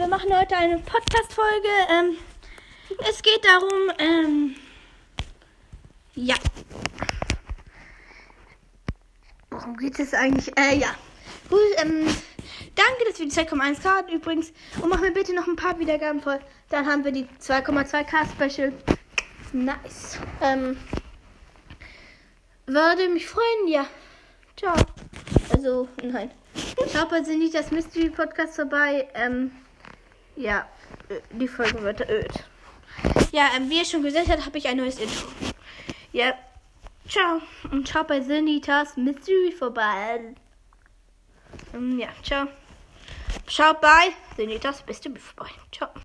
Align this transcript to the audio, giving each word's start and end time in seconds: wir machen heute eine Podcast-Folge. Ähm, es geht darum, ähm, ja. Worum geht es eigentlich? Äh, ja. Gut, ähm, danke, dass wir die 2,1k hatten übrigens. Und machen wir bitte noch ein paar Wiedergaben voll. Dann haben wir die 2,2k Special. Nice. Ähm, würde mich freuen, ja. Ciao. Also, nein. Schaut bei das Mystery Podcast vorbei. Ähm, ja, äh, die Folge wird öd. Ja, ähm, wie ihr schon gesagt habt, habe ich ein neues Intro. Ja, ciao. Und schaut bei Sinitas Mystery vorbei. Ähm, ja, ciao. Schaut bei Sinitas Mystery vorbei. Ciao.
wir 0.00 0.08
machen 0.08 0.34
heute 0.34 0.56
eine 0.56 0.78
Podcast-Folge. 0.78 1.68
Ähm, 1.90 2.16
es 3.06 3.20
geht 3.20 3.44
darum, 3.44 3.92
ähm, 3.98 4.56
ja. 6.14 6.36
Worum 9.50 9.76
geht 9.76 9.98
es 9.98 10.14
eigentlich? 10.14 10.56
Äh, 10.58 10.78
ja. 10.78 10.88
Gut, 11.50 11.60
ähm, 11.76 12.06
danke, 12.74 13.04
dass 13.06 13.18
wir 13.18 13.26
die 13.26 13.32
2,1k 13.32 13.84
hatten 13.84 14.12
übrigens. 14.12 14.54
Und 14.80 14.88
machen 14.88 15.02
wir 15.02 15.12
bitte 15.12 15.34
noch 15.34 15.46
ein 15.46 15.56
paar 15.56 15.78
Wiedergaben 15.78 16.22
voll. 16.22 16.40
Dann 16.70 16.86
haben 16.86 17.04
wir 17.04 17.12
die 17.12 17.28
2,2k 17.38 18.48
Special. 18.48 18.72
Nice. 19.52 20.18
Ähm, 20.40 20.78
würde 22.64 23.10
mich 23.10 23.26
freuen, 23.26 23.68
ja. 23.68 23.86
Ciao. 24.56 24.74
Also, 25.52 25.88
nein. 26.02 26.30
Schaut 26.90 27.10
bei 27.10 27.20
das 27.20 27.70
Mystery 27.70 28.08
Podcast 28.08 28.56
vorbei. 28.56 29.08
Ähm, 29.14 29.50
ja, 30.36 30.68
äh, 31.08 31.20
die 31.30 31.48
Folge 31.48 31.82
wird 31.82 32.08
öd. 32.08 32.32
Ja, 33.32 33.50
ähm, 33.56 33.68
wie 33.70 33.78
ihr 33.78 33.84
schon 33.84 34.02
gesagt 34.02 34.28
habt, 34.28 34.46
habe 34.46 34.58
ich 34.58 34.68
ein 34.68 34.76
neues 34.76 34.98
Intro. 34.98 35.28
Ja, 36.12 36.34
ciao. 37.08 37.40
Und 37.70 37.88
schaut 37.88 38.08
bei 38.08 38.20
Sinitas 38.20 38.96
Mystery 38.96 39.52
vorbei. 39.58 40.34
Ähm, 41.72 41.98
ja, 41.98 42.08
ciao. 42.22 42.46
Schaut 43.48 43.80
bei 43.80 44.12
Sinitas 44.36 44.84
Mystery 44.86 45.18
vorbei. 45.18 45.50
Ciao. 45.72 45.90